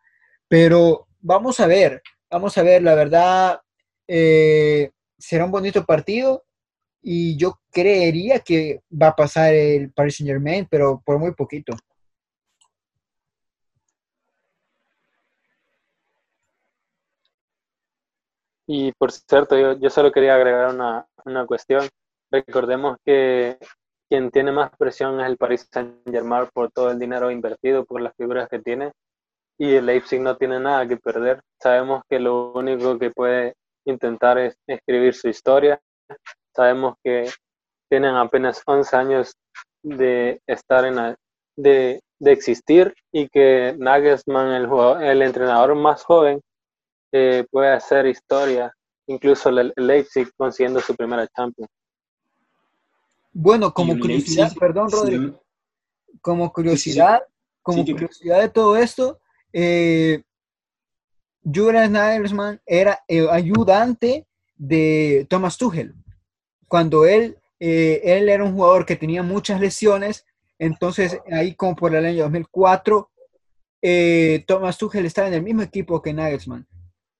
[0.48, 3.60] Pero vamos a ver, vamos a ver, la verdad,
[4.06, 6.44] será un bonito partido
[7.02, 11.72] y yo creería que va a pasar el Paris Saint Germain, pero por muy poquito.
[18.66, 21.88] Y por cierto, yo, yo solo quería agregar una, una, cuestión.
[22.44, 23.58] Recordemos que
[24.08, 28.00] quien tiene más presión es el Paris Saint Germain por todo el dinero invertido, por
[28.00, 28.92] las figuras que tiene,
[29.58, 31.40] y el Leipzig no tiene nada que perder.
[31.60, 33.54] Sabemos que lo único que puede
[33.86, 35.80] intentar es escribir su historia
[36.54, 37.28] Sabemos que
[37.90, 39.34] tienen apenas 11 años
[39.82, 41.14] de estar en
[41.56, 44.68] de, de existir y que Nagelsmann, el,
[45.02, 46.40] el entrenador más joven,
[47.12, 48.72] eh, puede hacer historia,
[49.06, 51.68] incluso el Leipzig consiguiendo su primera Champions.
[53.38, 55.44] Bueno, como curiosidad, perdón, Rodrigo,
[56.22, 57.20] como curiosidad,
[57.60, 59.20] como curiosidad de todo esto,
[59.52, 60.22] eh,
[61.44, 65.94] Julian Nagelsmann era el ayudante de Thomas Tuchel.
[66.66, 70.24] Cuando él, eh, él era un jugador que tenía muchas lesiones,
[70.58, 73.10] entonces ahí como por el año 2004,
[73.82, 76.66] eh, Thomas Tuchel estaba en el mismo equipo que Nagelsmann.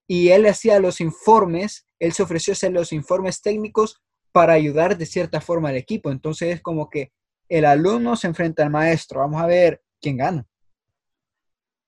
[0.08, 4.00] Y él hacía los informes, él se ofreció hacer los informes técnicos
[4.36, 6.10] para ayudar de cierta forma al equipo.
[6.10, 7.10] Entonces es como que
[7.48, 9.20] el alumno se enfrenta al maestro.
[9.20, 10.46] Vamos a ver quién gana.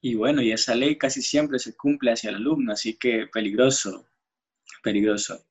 [0.00, 4.06] Y bueno, y esa ley casi siempre se cumple hacia el alumno, así que peligroso,
[4.82, 5.44] peligroso.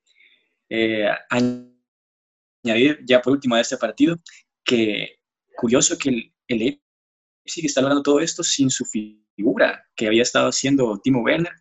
[0.70, 4.18] Eh, añadir ya por último de este partido
[4.64, 5.20] que
[5.56, 11.00] curioso que el, Leipzig está logrando todo esto sin su figura que había estado haciendo
[11.04, 11.54] Timo Werner,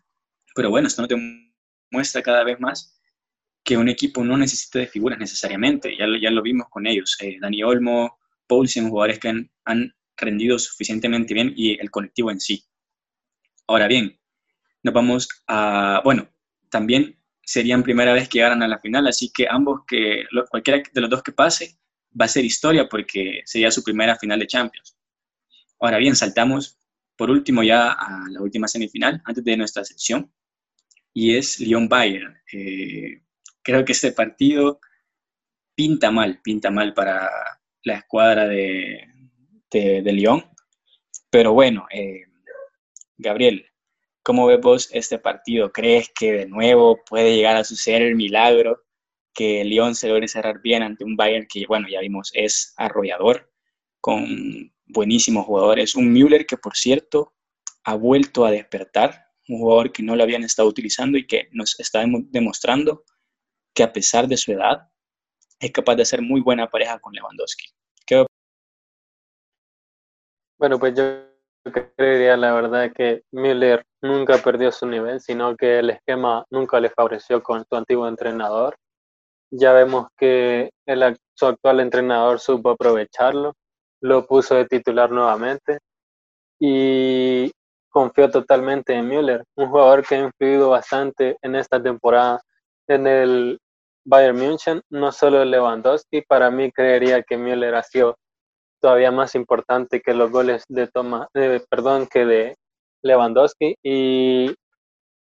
[0.55, 1.15] pero bueno, esto no te
[1.91, 2.96] muestra cada vez más
[3.67, 7.37] que un equipo no necesita de figuras necesariamente, ya, ya lo vimos con ellos, eh,
[7.41, 12.63] Dani Olmo, Paulsen, jugadores que han, rendido suficientemente bien y el colectivo en sí.
[13.67, 14.17] Ahora bien,
[14.81, 16.27] nos vamos a, bueno,
[16.71, 21.01] también serían primera vez que llegaran a la final, así que ambos que, cualquiera de
[21.01, 21.77] los dos que pase,
[22.19, 24.97] va a ser historia porque sería su primera final de Champions.
[25.79, 26.79] Ahora bien, saltamos
[27.17, 30.31] por último ya a la última semifinal, antes de nuestra sección,
[31.13, 32.41] y es Lyon-Bayern.
[32.53, 33.21] Eh,
[33.67, 34.79] creo que este partido
[35.75, 37.29] pinta mal, pinta mal para
[37.83, 39.09] la escuadra de,
[39.69, 40.45] de, Lyon,
[41.29, 42.21] pero bueno, eh,
[43.17, 43.65] Gabriel,
[44.23, 45.73] ¿cómo ves vos este partido?
[45.73, 48.85] ¿Crees que de nuevo puede llegar a suceder el milagro?
[49.33, 53.51] que Lyon se logre cerrar bien ante un Bayern que, bueno, ya vimos, es arrollador,
[54.01, 55.93] con buenísimos jugadores.
[55.93, 57.35] Un Müller que, por cierto,
[57.83, 61.79] ha vuelto a despertar, un jugador que no lo habían estado utilizando y que nos
[61.79, 63.03] está demostrando
[63.77, 64.89] que a pesar de su edad,
[65.59, 67.67] es capaz de hacer muy buena pareja con Lewandowski.
[70.59, 71.03] Bueno, pues yo
[71.95, 76.89] creería la verdad que Müller nunca perdió su nivel, sino que el esquema nunca le
[76.89, 78.75] favoreció con su antiguo entrenador.
[79.51, 83.53] Ya vemos que el, su actual entrenador supo aprovecharlo
[84.01, 85.77] lo puso de titular nuevamente
[86.59, 87.51] y
[87.89, 92.41] confió totalmente en Müller, un jugador que ha influido bastante en esta temporada
[92.87, 93.59] en el
[94.07, 98.17] Bayern München, no solo Lewandowski, para mí creería que Müller ha sido
[98.81, 101.27] todavía más importante que los goles de Toma,
[101.69, 102.55] perdón, que de
[103.03, 104.55] Lewandowski y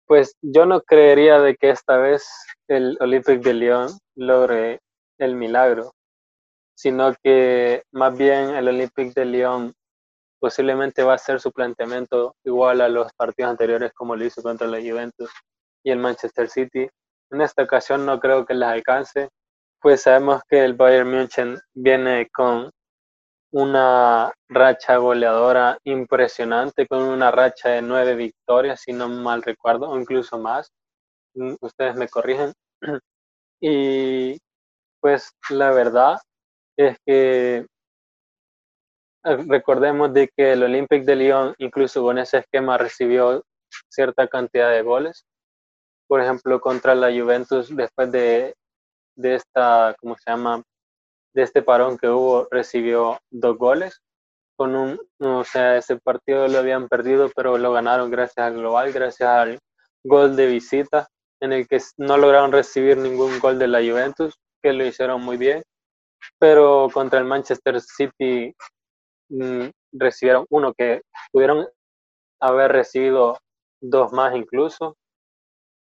[0.06, 2.26] pues yo no creería de que esta vez
[2.68, 4.80] el Olympique de Lyon logre
[5.18, 5.92] el milagro
[6.78, 9.74] sino que más bien el Olympique de Lyon
[10.40, 14.68] posiblemente va a ser su planteamiento igual a los partidos anteriores como lo hizo contra
[14.68, 15.28] la Juventus
[15.82, 16.88] y el Manchester City.
[17.30, 19.28] En esta ocasión no creo que les alcance,
[19.80, 22.70] pues sabemos que el Bayern München viene con
[23.52, 29.98] una racha goleadora impresionante, con una racha de nueve victorias, si no mal recuerdo, o
[29.98, 30.70] incluso más.
[31.34, 32.52] Mm, ustedes me corrigen.
[33.60, 34.38] Y
[35.00, 36.18] pues la verdad,
[36.76, 37.66] es que
[39.24, 43.42] eh, recordemos de que el Olympique de Lyon, incluso con ese esquema, recibió
[43.88, 45.24] cierta cantidad de goles.
[46.08, 48.54] Por ejemplo, contra la Juventus, después de,
[49.16, 50.62] de esta, ¿cómo se llama?
[51.34, 54.00] De este parón que hubo, recibió dos goles.
[54.56, 58.92] Con un, o sea, ese partido lo habían perdido, pero lo ganaron gracias al global,
[58.92, 59.58] gracias al
[60.02, 61.06] gol de visita,
[61.40, 65.36] en el que no lograron recibir ningún gol de la Juventus, que lo hicieron muy
[65.36, 65.62] bien
[66.38, 68.54] pero contra el Manchester City
[69.30, 71.66] mm, recibieron uno que pudieron
[72.40, 73.38] haber recibido
[73.80, 74.96] dos más incluso.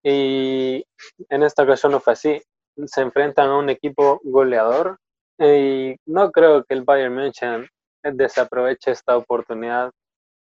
[0.08, 0.84] Y
[1.30, 2.40] en esta ocasión no fue así.
[2.86, 4.98] Se enfrentan a un equipo goleador
[5.36, 7.68] y no creo que el Bayern München
[8.04, 9.90] desaproveche esta oportunidad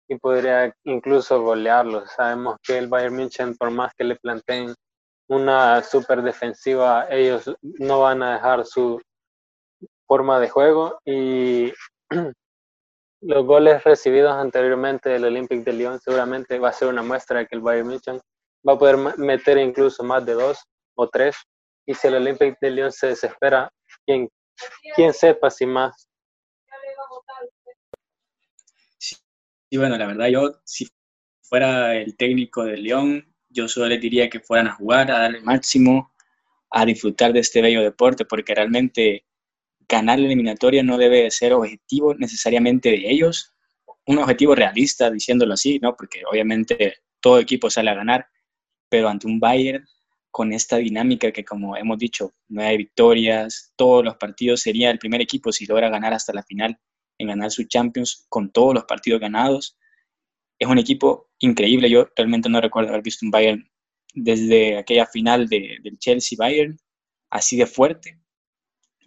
[0.06, 2.06] y podría incluso golearlo.
[2.06, 4.74] Sabemos que el Bayern München, por más que le planteen
[5.30, 9.00] una super defensiva, ellos no van a dejar su,
[10.06, 11.72] forma de juego y
[13.22, 17.46] los goles recibidos anteriormente del Olympique de Lyon seguramente va a ser una muestra de
[17.46, 18.20] que el Bayern München
[18.66, 20.58] va a poder meter incluso más de dos
[20.94, 21.36] o tres
[21.86, 23.70] y si el Olympique de Lyon se desespera,
[24.06, 24.28] quien,
[24.94, 26.08] quien sepa si más.
[28.98, 29.16] Sí,
[29.76, 30.88] bueno, la verdad yo si
[31.42, 35.34] fuera el técnico de Lyon, yo solo le diría que fueran a jugar, a dar
[35.34, 36.12] el máximo,
[36.70, 39.26] a disfrutar de este bello deporte, porque realmente
[39.88, 43.54] ganar la eliminatoria no debe ser objetivo necesariamente de ellos,
[44.06, 45.94] un objetivo realista, diciéndolo así, ¿no?
[45.94, 48.26] Porque obviamente todo equipo sale a ganar,
[48.88, 49.84] pero ante un Bayern
[50.30, 55.20] con esta dinámica que como hemos dicho, hay victorias, todos los partidos sería el primer
[55.20, 56.78] equipo si logra ganar hasta la final
[57.18, 59.78] en ganar su Champions con todos los partidos ganados.
[60.58, 63.70] Es un equipo increíble, yo realmente no recuerdo haber visto un Bayern
[64.14, 66.76] desde aquella final de, del Chelsea-Bayern
[67.30, 68.24] así de fuerte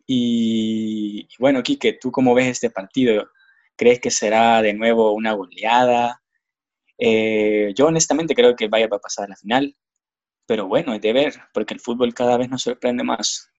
[0.07, 3.29] y, bueno, Quique, ¿tú cómo ves este partido?
[3.75, 6.23] ¿Crees que será de nuevo una goleada?
[6.99, 9.75] Eh, yo honestamente creo que vaya a pasar a la final,
[10.47, 13.51] pero bueno, es de ver, porque el fútbol cada vez nos sorprende más.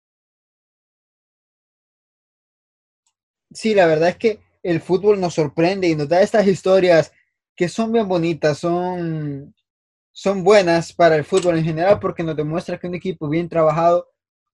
[3.50, 7.12] Sí, la verdad es que el fútbol nos sorprende y nos da estas historias
[7.56, 9.54] que son bien bonitas, son,
[10.12, 14.08] son buenas para el fútbol en general porque nos demuestra que un equipo bien trabajado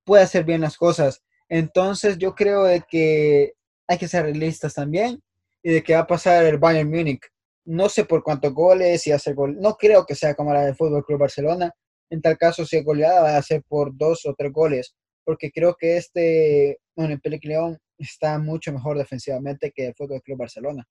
[0.05, 1.23] puede hacer bien las cosas.
[1.49, 3.55] Entonces yo creo de que
[3.89, 5.23] hay que ser realistas también
[5.63, 7.23] y de que va a pasar el Bayern Múnich.
[7.67, 9.57] No sé por cuántos goles y hacer gol.
[9.59, 11.73] No creo que sea como la del Fútbol Club Barcelona.
[12.11, 14.95] En tal caso, si es goleada, va a ser por dos o tres goles,
[15.25, 20.85] porque creo que este Olympique León está mucho mejor defensivamente que el Fútbol Club Barcelona.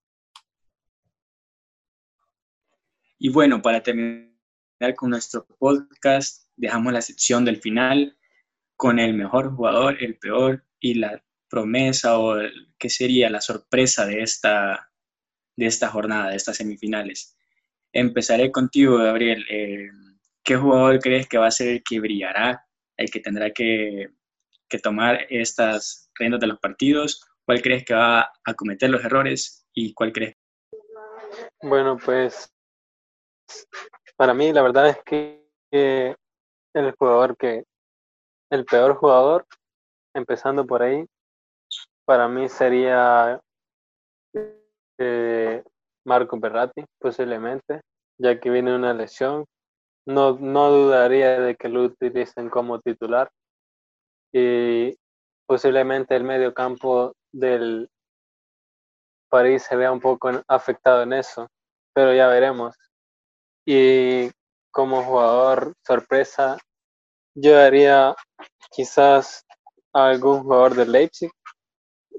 [3.19, 4.33] Y bueno, para terminar
[4.95, 8.17] con nuestro podcast, dejamos la sección del final
[8.75, 12.35] con el mejor jugador, el peor y la promesa o
[12.77, 14.91] qué sería la sorpresa de esta,
[15.55, 17.37] de esta jornada, de estas semifinales.
[17.91, 19.45] Empezaré contigo, Gabriel.
[19.49, 19.89] Eh,
[20.43, 22.65] ¿Qué jugador crees que va a ser el que brillará,
[22.97, 24.09] el que tendrá que,
[24.67, 27.23] que tomar estas riendas de los partidos?
[27.45, 30.35] ¿Cuál crees que va a cometer los errores y cuál crees?
[31.61, 32.51] Bueno, pues
[34.15, 35.43] para mí la verdad es que
[36.73, 37.63] el jugador que,
[38.49, 39.45] el peor jugador,
[40.13, 41.05] empezando por ahí,
[42.05, 43.39] para mí sería
[46.05, 47.81] Marco Berratti, posiblemente,
[48.17, 49.45] ya que viene una lesión.
[50.05, 53.29] No, no dudaría de que lo utilicen como titular.
[54.33, 54.95] Y
[55.45, 57.89] posiblemente el medio campo del
[59.29, 61.47] París se vea un poco afectado en eso,
[61.93, 62.75] pero ya veremos.
[63.65, 64.29] Y
[64.71, 66.57] como jugador sorpresa,
[67.35, 68.15] yo haría
[68.71, 69.45] quizás
[69.93, 71.31] a algún jugador de Leipzig.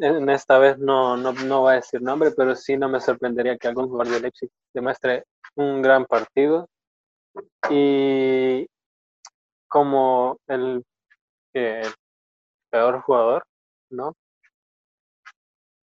[0.00, 3.56] En esta vez no, no, no va a decir nombre, pero sí no me sorprendería
[3.56, 5.24] que algún jugador de Leipzig demuestre
[5.54, 6.68] un gran partido.
[7.70, 8.66] Y
[9.68, 10.84] como el,
[11.52, 11.92] el
[12.70, 13.44] peor jugador,
[13.90, 14.14] ¿no?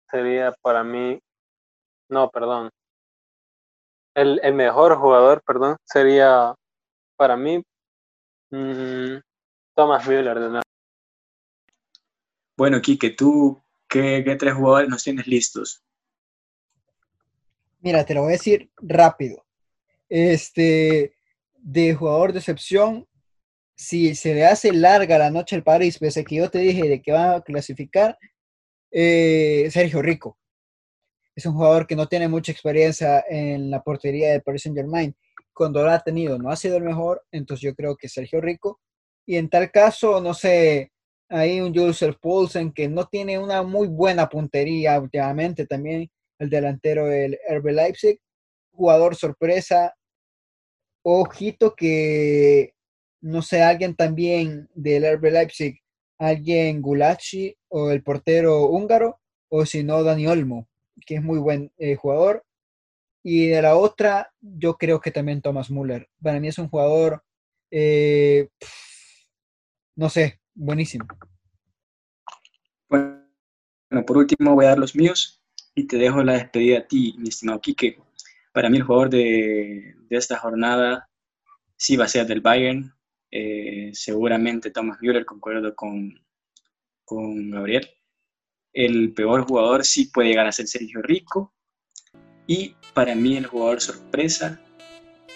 [0.09, 1.19] Sería para mí,
[2.09, 2.69] no, perdón,
[4.15, 6.55] el, el mejor jugador, perdón, sería
[7.15, 7.63] para mí
[8.51, 9.17] mm,
[9.75, 10.63] Thomas Müller de nuevo.
[12.57, 15.83] Bueno, Kike, ¿tú qué, tres jugadores nos tienes listos?
[17.81, 19.45] Mira, te lo voy a decir rápido.
[20.07, 21.13] Este,
[21.57, 23.07] de jugador de excepción,
[23.75, 26.87] si se le hace larga la noche al París, pese a que yo te dije
[26.87, 28.17] de que va a clasificar,
[28.91, 30.39] eh, Sergio Rico
[31.39, 35.15] es un jugador que no tiene mucha experiencia en la portería del Paris Saint Germain.
[35.53, 38.81] Cuando lo ha tenido, no ha sido el mejor, entonces yo creo que Sergio Rico.
[39.25, 40.91] Y en tal caso, no sé,
[41.29, 46.09] hay un Joseph Poulsen que no tiene una muy buena puntería últimamente, también
[46.39, 48.19] el delantero del RB Leipzig,
[48.71, 49.95] jugador sorpresa.
[51.03, 52.73] Ojito que,
[53.21, 55.79] no sé, alguien también del RB Leipzig,
[56.17, 59.19] alguien Gulachi o el portero húngaro,
[59.49, 60.67] o si no, Dani Olmo
[61.05, 62.45] que es muy buen eh, jugador.
[63.23, 66.07] Y de la otra, yo creo que también Thomas Müller.
[66.21, 67.23] Para mí es un jugador,
[67.71, 68.47] eh,
[69.95, 71.07] no sé, buenísimo.
[72.89, 75.41] Bueno, por último voy a dar los míos
[75.75, 77.99] y te dejo la despedida a ti, mi estimado Quique.
[78.53, 81.09] Para mí el jugador de, esta jornada
[81.77, 82.93] sí va a ser del Bayern.
[83.31, 86.19] Eh, seguramente Thomas Müller, concuerdo con,
[87.05, 87.87] con Gabriel
[88.73, 91.53] el peor jugador sí puede llegar a ser Sergio Rico.
[92.47, 94.61] Y para mí el jugador sorpresa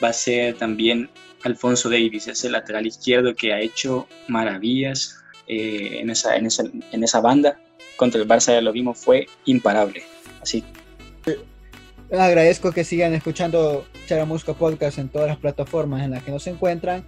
[0.01, 1.09] va a ser también
[1.43, 7.03] Alfonso Davis, ese lateral izquierdo que ha hecho maravillas eh, en, esa, en, esa, en,
[7.03, 7.59] esa, banda.
[7.97, 10.03] Contra el Barça ya lo vimos, fue imparable.
[10.41, 10.63] Así.
[12.11, 17.03] Agradezco que sigan escuchando Charamusco Podcast en todas las plataformas en las que nos encuentran.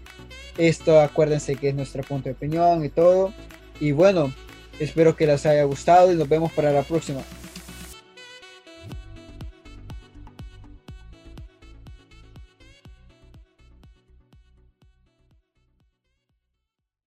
[0.57, 3.33] Esto acuérdense que es nuestro punto de opinión y todo.
[3.79, 4.33] Y bueno,
[4.79, 7.21] Espero que les haya gustado y nos vemos para la próxima.